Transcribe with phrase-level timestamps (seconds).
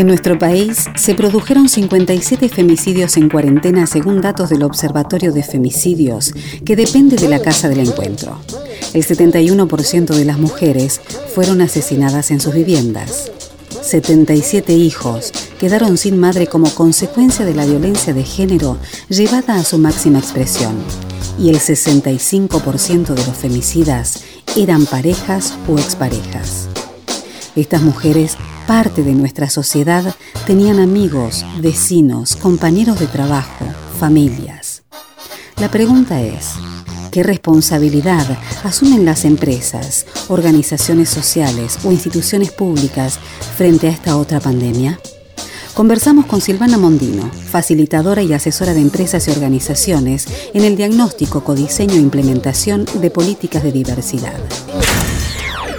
[0.00, 6.32] En nuestro país se produjeron 57 femicidios en cuarentena según datos del Observatorio de Femicidios,
[6.64, 8.38] que depende de la Casa del Encuentro.
[8.94, 11.02] El 71% de las mujeres
[11.34, 13.30] fueron asesinadas en sus viviendas.
[13.82, 18.78] 77 hijos quedaron sin madre como consecuencia de la violencia de género
[19.10, 20.76] llevada a su máxima expresión.
[21.38, 24.24] Y el 65% de los femicidas
[24.56, 26.70] eran parejas o exparejas.
[27.54, 28.38] Estas mujeres,
[28.70, 30.14] parte de nuestra sociedad,
[30.46, 33.64] tenían amigos, vecinos, compañeros de trabajo,
[33.98, 34.84] familias.
[35.56, 36.52] La pregunta es,
[37.10, 43.18] ¿qué responsabilidad asumen las empresas, organizaciones sociales o instituciones públicas
[43.56, 45.00] frente a esta otra pandemia?
[45.74, 51.94] Conversamos con Silvana Mondino, facilitadora y asesora de empresas y organizaciones en el diagnóstico, codiseño
[51.94, 54.38] e implementación de políticas de diversidad.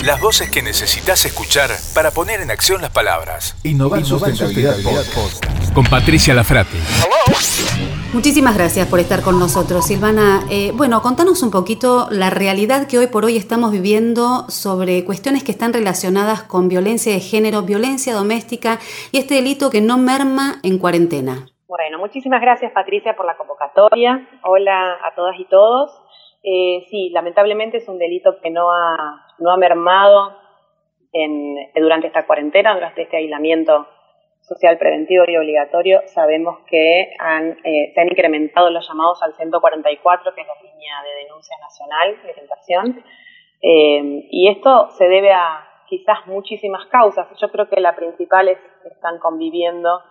[0.06, 3.54] Las voces que necesitas escuchar para poner en acción las palabras.
[3.64, 5.46] Innovar, Sustentabilidad Podcast.
[5.76, 6.82] Con Patricia Lafrate.
[8.12, 10.42] Muchísimas gracias por estar con nosotros, Silvana.
[10.50, 15.44] Eh, bueno, contanos un poquito la realidad que hoy por hoy estamos viviendo sobre cuestiones
[15.44, 18.80] que están relacionadas con violencia de género, violencia doméstica
[19.12, 21.46] y este delito que no merma en cuarentena.
[21.68, 24.28] Bueno, muchísimas gracias Patricia por la convocatoria.
[24.42, 25.92] Hola a todas y todos.
[26.44, 30.38] Eh, sí, lamentablemente es un delito que no ha, no ha mermado
[31.12, 33.88] en, durante esta cuarentena, durante este aislamiento
[34.41, 36.02] social preventivo y obligatorio.
[36.06, 40.96] Sabemos que han, eh, se han incrementado los llamados al 144, que es la línea
[41.03, 43.03] de denuncia nacional de tentación.
[43.62, 47.28] Eh, y esto se debe a quizás muchísimas causas.
[47.40, 50.01] Yo creo que la principal es que están conviviendo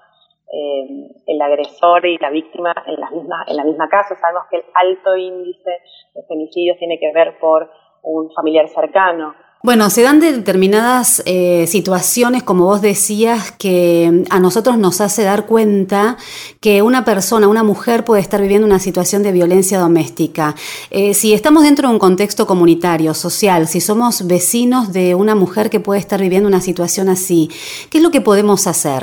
[0.52, 0.86] eh,
[1.26, 4.14] el agresor y la víctima en la, misma, en la misma casa.
[4.16, 5.70] Sabemos que el alto índice
[6.14, 7.70] de femicidios tiene que ver por
[8.02, 9.34] un familiar cercano.
[9.62, 15.44] Bueno, se dan determinadas eh, situaciones, como vos decías, que a nosotros nos hace dar
[15.44, 16.16] cuenta
[16.62, 20.54] que una persona, una mujer puede estar viviendo una situación de violencia doméstica.
[20.90, 25.68] Eh, si estamos dentro de un contexto comunitario, social, si somos vecinos de una mujer
[25.68, 27.50] que puede estar viviendo una situación así,
[27.90, 29.02] ¿qué es lo que podemos hacer?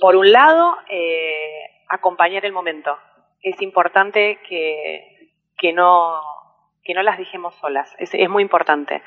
[0.00, 2.90] Por un lado, eh, acompañar el momento.
[3.42, 6.20] Es importante que, que no
[6.90, 9.00] que no las dejemos solas, es, es muy importante.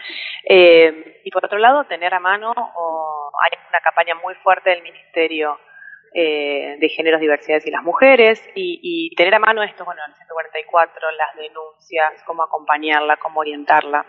[0.48, 5.60] Eh, y por otro lado, tener a mano, hay una campaña muy fuerte del Ministerio
[6.14, 10.14] eh, de Géneros, Diversidades y las Mujeres, y, y, tener a mano esto, bueno, el
[10.14, 14.06] 144, las denuncias, cómo acompañarla, cómo orientarla,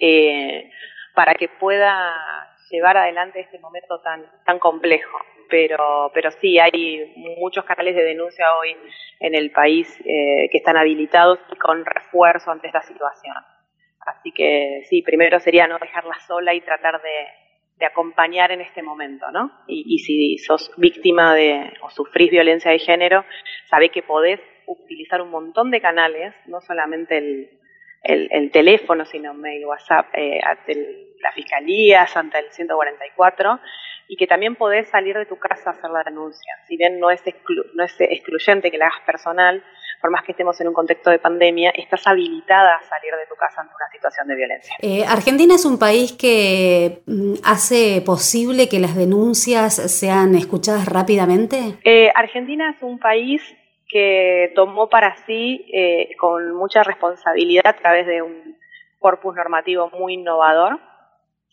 [0.00, 0.70] eh,
[1.14, 5.18] para que pueda llevar adelante este momento tan, tan complejo
[5.48, 8.76] pero, pero sí, hay muchos canales de denuncia hoy
[9.20, 13.36] en el país eh, que están habilitados y con refuerzo ante esta situación.
[14.00, 17.26] Así que sí, primero sería no dejarla sola y tratar de,
[17.76, 19.50] de acompañar en este momento, ¿no?
[19.66, 23.24] Y, y, si sos víctima de o sufrís violencia de género,
[23.68, 27.55] sabe que podés utilizar un montón de canales, no solamente el,
[28.06, 33.60] el, el teléfono, sino mail, WhatsApp, eh, el, la fiscalía, ante el 144,
[34.08, 36.52] y que también podés salir de tu casa a hacer la denuncia.
[36.68, 39.62] Si bien no es, exclu no es excluyente que la hagas personal,
[40.00, 43.34] por más que estemos en un contexto de pandemia, estás habilitada a salir de tu
[43.34, 44.76] casa ante una situación de violencia.
[44.80, 51.78] Eh, Argentina es un país que mm, hace posible que las denuncias sean escuchadas rápidamente.
[51.82, 53.42] Eh, Argentina es un país
[53.88, 58.56] que tomó para sí eh, con mucha responsabilidad a través de un
[58.98, 60.80] corpus normativo muy innovador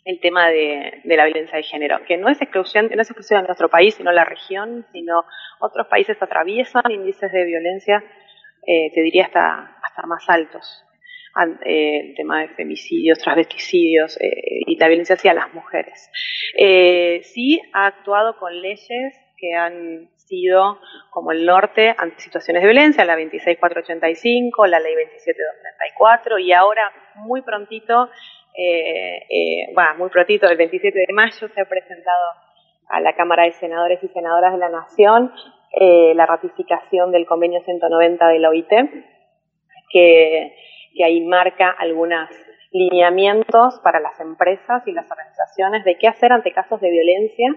[0.05, 3.47] el tema de, la violencia de género, que no es exclusión, no es exclusiva de
[3.47, 5.23] nuestro país, sino la región, sino
[5.59, 8.03] otros países atraviesan índices de violencia,
[8.67, 10.83] eh, te diría hasta, hasta más altos.
[11.65, 16.11] Eh, el tema de femicidios, transvesticidios eh, y la violencia hacia las mujeres.
[16.55, 20.11] Eh, sí ha actuado con leyes que han
[21.09, 27.41] como el norte ante situaciones de violencia, la 26485, la ley 27234 y ahora muy
[27.41, 28.09] prontito
[29.73, 32.25] bueno, muy prontito, el 27 de mayo se ha presentado
[32.89, 35.31] a la Cámara de Senadores y Senadoras de la Nación
[36.15, 38.69] la ratificación del convenio 190 de la OIT,
[39.89, 40.55] que,
[40.95, 42.29] que ahí marca algunos
[42.71, 47.55] lineamientos para las empresas y las organizaciones de qué hacer ante casos de violencia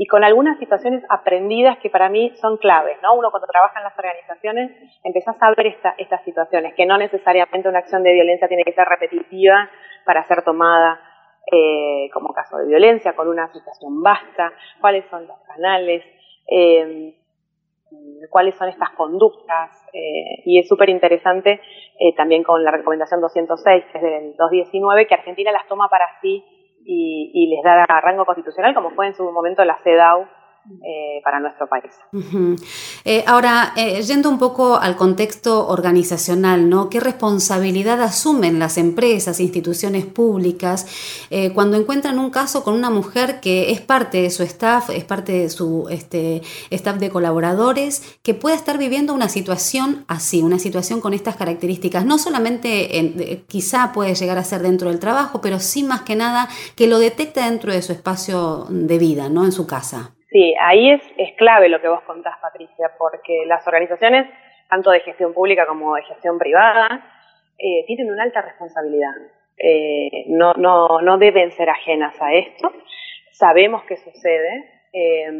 [0.00, 3.14] y con algunas situaciones aprendidas que para mí son claves, ¿no?
[3.14, 4.70] Uno cuando trabaja en las organizaciones
[5.02, 8.86] empezás a ver estas situaciones, que no necesariamente una acción de violencia tiene que ser
[8.86, 9.68] repetitiva
[10.04, 11.00] para ser tomada
[11.50, 16.04] eh, como caso de violencia, con una situación basta, cuáles son los canales,
[16.46, 17.16] eh,
[18.30, 21.60] cuáles son estas conductas, eh, y es súper interesante
[22.16, 26.44] también con la recomendación 206, que es del 219, que Argentina las toma para sí
[26.90, 30.26] y, les da rango constitucional, como fue en su momento la CEDAW
[30.84, 31.92] eh, para nuestro país.
[33.04, 36.90] Eh, ahora, eh, yendo un poco al contexto organizacional, ¿no?
[36.90, 40.86] ¿Qué responsabilidad asumen las empresas, instituciones públicas,
[41.54, 45.32] cuando encuentran un caso con una mujer que es parte de su staff, es parte
[45.32, 51.00] de su este, staff de colaboradores, que puede estar viviendo una situación así, una situación
[51.00, 52.04] con estas características?
[52.04, 56.48] No solamente, quizá puede llegar a ser dentro del trabajo, pero sí más que nada
[56.74, 59.44] que lo detecta dentro de su espacio de vida, ¿no?
[59.44, 60.12] En su casa.
[60.30, 64.28] Sí, ahí es, es clave lo que vos contás, Patricia, porque las organizaciones,
[64.68, 67.02] tanto de gestión pública como de gestión privada,
[67.56, 69.10] eh, tienen una alta responsabilidad.
[69.56, 72.72] Eh, no, no, no deben ser ajenas a esto.
[73.32, 74.70] Sabemos que sucede.
[74.92, 75.30] Eh,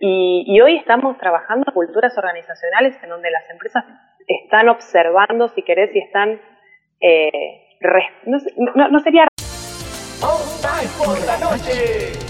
[0.00, 3.84] y, y, hoy estamos trabajando culturas organizacionales en donde las empresas
[4.26, 6.40] están observando, si querés, y están...
[8.24, 8.38] no,
[8.74, 9.26] no, no, sería...
[10.98, 12.29] por la noche!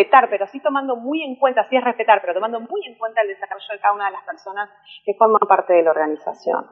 [0.00, 3.22] respetar, pero sí tomando muy en cuenta, sí es respetar, pero tomando muy en cuenta
[3.22, 4.70] el desarrollo de cada una de las personas
[5.04, 6.66] que forman parte de la organización.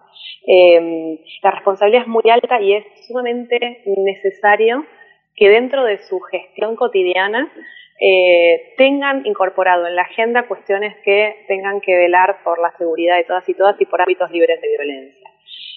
[0.47, 4.85] Em, la responsabilidad es muy alta y es sumamente necesario
[5.35, 7.53] que dentro de su gestión cotidiana
[8.01, 13.25] eh, tengan incorporado en la agenda cuestiones que tengan que velar por la seguridad de
[13.25, 15.29] todas y todas y por hábitos libres de violencia.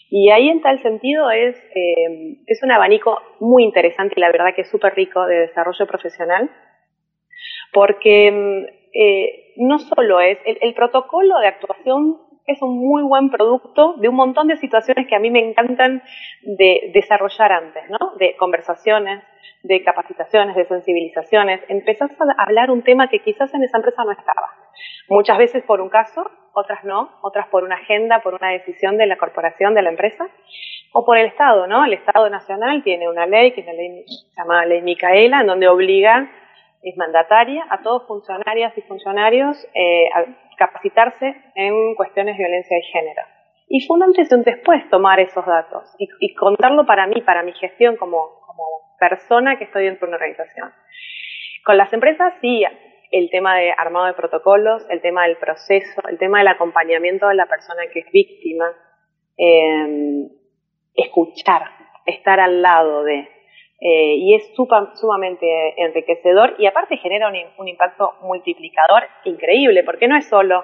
[0.09, 4.54] Y ahí en tal sentido es, em, es un abanico muy interesante y la verdad
[4.56, 6.50] que es súper rico de desarrollo profesional
[7.73, 13.95] porque mm, eh, no solo es, el, protocolo de actuación es un muy buen producto
[13.97, 16.01] de un montón de situaciones que a mí me encantan
[16.41, 18.13] de desarrollar antes, ¿no?
[18.18, 19.23] De conversaciones,
[19.63, 21.62] de capacitaciones, de sensibilizaciones.
[21.68, 24.50] Empezás a hablar un tema que quizás en esa empresa no estaba.
[25.07, 29.06] Muchas veces por un caso, otras no, otras por una agenda, por una decisión de
[29.06, 30.27] la corporación, de la empresa,
[30.94, 31.85] o por el Estado, ¿no?
[31.85, 34.03] El Estado Nacional tiene una ley, que es la ley
[34.35, 36.29] llamada Ley Micaela, en donde obliga
[36.81, 40.10] es mandataria a todos funcionarias y funcionarios eh,
[40.57, 43.22] capacitarse en cuestiones de violencia de género.
[43.68, 47.44] Y fue un antes y un después tomar esos datos y, contarlo para mí, para
[47.44, 48.63] mi gestión como, como
[49.00, 50.72] persona que estoy dentro de una organización.
[51.63, 52.63] Con las empresas sí,
[53.12, 57.35] el tema de armado de protocolos, el tema del proceso, el tema del acompañamiento de
[57.35, 58.66] la persona que es víctima,
[59.38, 60.28] eh,
[60.95, 61.64] escuchar,
[62.06, 63.28] estar al lado de,
[63.83, 64.54] eh, y es
[64.94, 70.64] sumamente enriquecedor y aparte genera un, impacto multiplicador increíble, porque no es solo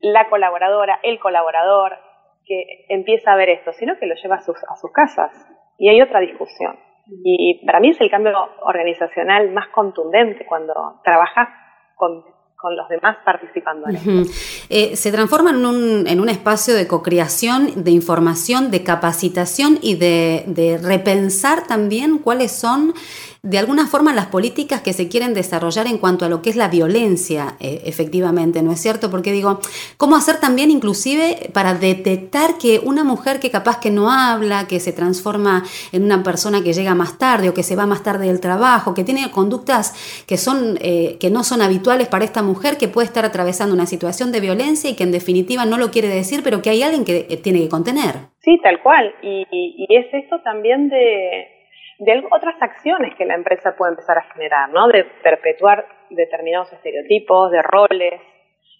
[0.00, 1.96] la colaboradora, el colaborador
[2.44, 5.32] que empieza a ver esto, sino que lo lleva a sus, a sus casas
[5.78, 6.78] y hay otra discusión.
[7.24, 11.48] Y para mí es el cambio organizacional más contundente cuando trabajas
[11.94, 12.22] con
[12.58, 14.26] con los demás participando en
[14.68, 19.94] eh, se transforma en un, en un espacio de cocreación, de información, de capacitación y
[19.94, 22.94] de, de repensar también cuáles son
[23.42, 26.56] de alguna forma las políticas que se quieren desarrollar en cuanto a lo que es
[26.56, 29.10] la violencia, eh, efectivamente, ¿no es cierto?
[29.10, 29.60] Porque digo,
[29.96, 34.80] ¿cómo hacer también inclusive para detectar que una mujer que capaz que no habla, que
[34.80, 38.26] se transforma en una persona que llega más tarde o que se va más tarde
[38.26, 42.76] del trabajo, que tiene conductas que, son, eh, que no son habituales para esta mujer,
[42.76, 46.08] que puede estar atravesando una situación de violencia y que en definitiva no lo quiere
[46.08, 48.16] decir, pero que hay alguien que eh, tiene que contener?
[48.42, 49.14] Sí, tal cual.
[49.22, 51.57] y, y es esto también de
[51.98, 54.88] de otras acciones que la empresa puede empezar a generar, ¿no?
[54.88, 58.20] De perpetuar determinados estereotipos, de roles,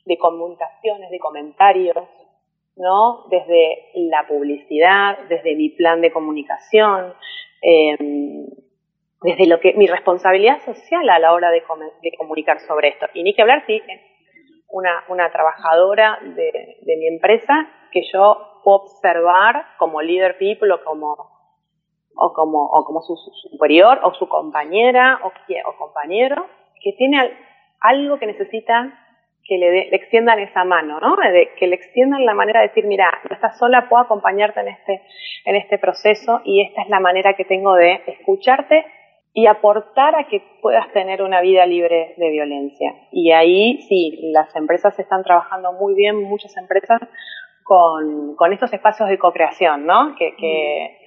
[0.04, 1.96] de comunicaciones, de comentarios,
[2.76, 3.24] ¿no?
[3.30, 7.14] Desde la publicidad, desde mi plan de comunicación.
[7.60, 8.46] Em,
[9.22, 11.62] desde lo que mi responsabilidad social a la hora de,
[12.16, 13.06] comunicar sobre esto.
[13.14, 13.82] Y ni que hablar si
[14.68, 21.37] una, una trabajadora de, mi empresa que yo puedo observar como leader people o como,
[22.18, 26.46] o como, o como su, superior o su compañera o, o compañero
[26.82, 27.32] que tiene
[27.80, 28.92] algo que necesita
[29.44, 31.16] que le, extiendan esa mano, ¿no?
[31.58, 35.02] que le extiendan la manera de decir, mira, no estás sola, puedo acompañarte en este,
[35.46, 38.84] en este proceso y esta es la manera que tengo de escucharte
[39.32, 42.94] y aportar a que puedas tener una vida libre de violencia.
[43.12, 47.00] Y ahí sí, las empresas están trabajando muy bien, muchas empresas,
[47.62, 50.14] con, con estos espacios de co-creación, ¿no?
[50.16, 50.98] Que, que,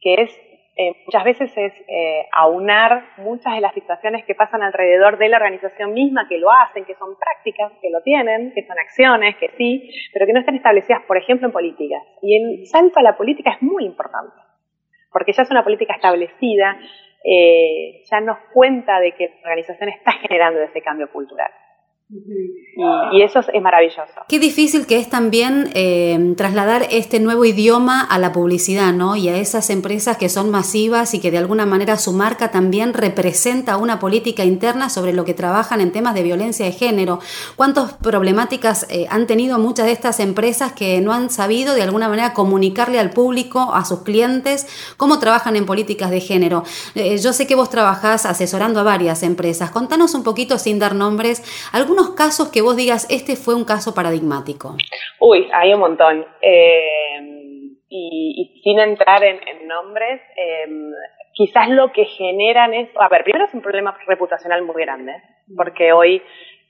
[0.00, 0.51] que es
[0.82, 5.36] eh, muchas veces es eh, aunar muchas de las situaciones que pasan alrededor de la
[5.36, 9.48] organización misma, que lo hacen, que son prácticas, que lo tienen, que son acciones, que
[9.56, 12.02] sí, pero que no están establecidas, por ejemplo, en políticas.
[12.20, 14.36] Y el salto a la política es muy importante,
[15.12, 16.78] porque ya es una política establecida,
[17.24, 21.50] eh, ya nos cuenta de que la organización está generando ese cambio cultural.
[23.12, 24.02] Y, eso es, maravilloso.
[24.28, 29.16] Qué difícil que es también eh, trasladar este nuevo idioma a la publicidad, ¿no?
[29.16, 32.92] Y a esas empresas que son masivas y que de alguna manera su marca también
[32.92, 37.20] representa una política interna sobre lo que trabajan en temas de violencia de género.
[37.56, 42.08] ¿Cuántas problemáticas eh, han tenido muchas de estas empresas que no han sabido de alguna
[42.08, 44.66] manera comunicarle al público, a sus clientes,
[44.98, 46.62] cómo trabajan en políticas de género?
[46.94, 49.70] Eh, yo sé que vos trabajás asesorando a varias empresas.
[49.70, 51.42] Contanos un poquito, sin dar nombres,
[51.72, 54.76] algunos casos que vos digas, este fue un caso paradigmático?
[55.20, 56.26] Uy, hay un montón.
[56.40, 57.32] Eh,
[57.88, 60.66] y, sin entrar en, nombres, eh,
[61.34, 65.12] quizás lo que generan es, a ver, primero es un problema reputacional muy grande,
[65.56, 66.22] porque hoy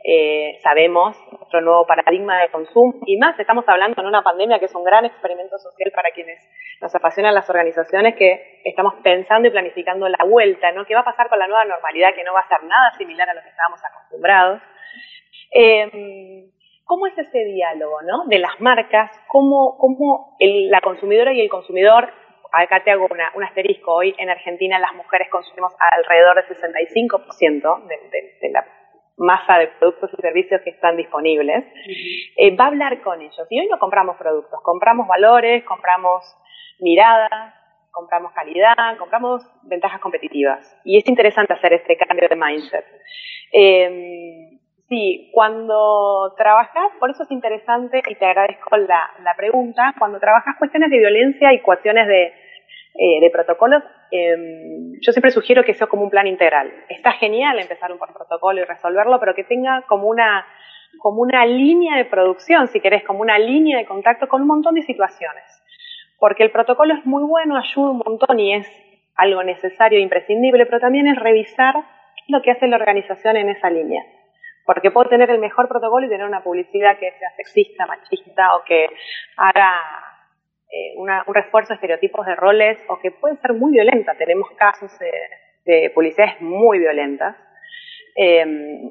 [0.05, 4.65] eh, sabemos nuestro nuevo paradigma de consumo y más estamos hablando en una pandemia que
[4.65, 6.41] es un gran experimento social para quienes
[6.81, 10.85] nos apasionan las organizaciones que estamos pensando y planificando la vuelta, ¿no?
[10.87, 13.29] ¿Qué va a pasar con la nueva normalidad que no va a ser nada similar
[13.31, 14.61] a lo que estábamos acostumbrados?
[15.54, 16.49] Eh,
[16.85, 18.25] ¿Cómo es ese diálogo ¿no?
[18.26, 19.11] de las marcas?
[19.28, 22.11] ¿Cómo, cómo la consumidora y el consumidor,
[22.52, 27.97] acá te hago un asterisco, hoy en Argentina las mujeres consumimos alrededor del 65% de,
[28.42, 28.66] de, la
[29.16, 31.64] masa de productos y servicios que están disponibles,
[32.37, 33.47] eh, va a hablar con ellos.
[33.49, 36.25] Y hoy no compramos productos, compramos valores, compramos
[36.80, 37.54] miradas,
[37.90, 40.78] compramos calidad, compramos ventajas competitivas.
[40.85, 42.85] Y es interesante hacer este cambio de mindset.
[43.52, 44.41] Eh,
[44.92, 50.90] Sí, cuando trabajas, por eso es interesante y te agradezco la, pregunta, cuando trabajas cuestiones
[50.90, 52.34] de violencia y cuestiones de,
[52.99, 56.70] eh, protocolos, em, yo siempre sugiero que sea como un plan integral.
[56.90, 60.44] Está genial empezar un protocolo y resolverlo, pero que tenga como una,
[60.99, 64.75] como una línea de producción, si querés, como una línea de contacto con un montón
[64.75, 65.44] de situaciones.
[66.18, 68.66] Porque el protocolo es muy bueno, ayuda un montón y es
[69.16, 71.76] algo necesario e imprescindible, pero también es revisar
[72.28, 74.04] lo que hace la organización en esa línea.
[74.64, 78.64] Porque puedo tener el mejor protocolo y tener una publicidad que sea sexista, machista o
[78.64, 78.88] que
[79.37, 79.75] haga
[80.71, 84.14] eh, un refuerzo de estereotipos de roles o que puede ser muy violenta.
[84.14, 84.90] Tenemos casos
[85.64, 87.37] de publicidades muy violentas
[88.14, 88.90] em,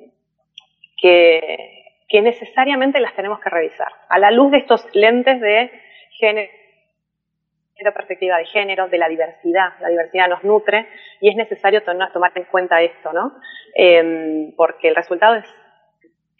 [1.01, 3.91] que, que necesariamente las tenemos que revisar.
[4.09, 5.71] A la luz de estos lentes de
[6.19, 6.51] género
[7.91, 9.73] perspectiva de género, de la diversidad.
[9.79, 10.87] La diversidad nos nutre
[11.19, 13.33] y es necesario tomar en cuenta esto, ¿no?
[13.73, 15.45] Em, porque el resultado es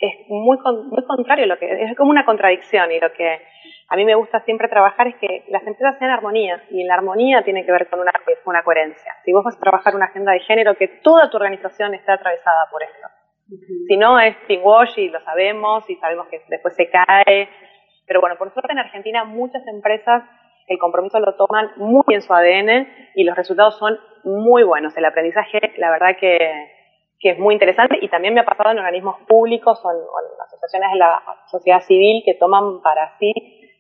[0.01, 3.39] es muy, muy contrario, lo que es como una contradicción y lo que
[3.88, 7.43] a mí me gusta siempre trabajar es que las empresas sean armonía y la armonía
[7.43, 8.12] tiene que ver con una,
[8.46, 9.15] una coherencia.
[9.24, 12.67] Si vos vas a trabajar una agenda de género, que toda tu organización esté atravesada
[12.72, 13.08] por esto.
[13.88, 17.50] Si no, es wash y lo sabemos y sabemos que después se cae.
[18.08, 20.24] Pero bueno, por suerte en Argentina muchas empresas
[20.67, 24.96] el compromiso lo toman muy en su ADN y los resultados son muy buenos.
[24.98, 26.38] El aprendizaje, la verdad que
[27.21, 29.97] que es muy interesante y también me ha pasado en organismos públicos o en,
[30.43, 33.31] asociaciones de la sociedad civil que toman para sí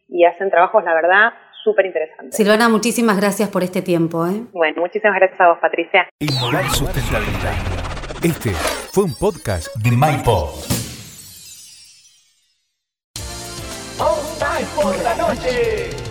[0.07, 1.33] y hacen trabajos, la verdad,
[1.63, 2.35] súper interesantes.
[2.35, 4.25] Silvana, muchísimas gracias por este tiempo.
[4.27, 4.43] ¿eh?
[4.53, 6.07] Bueno, muchísimas gracias a vos, Patricia.
[6.19, 7.53] Inmoral Sustentabilidad.
[8.23, 8.51] Este
[8.93, 10.81] fue un podcast de MyPod.
[14.75, 16.10] por la noche.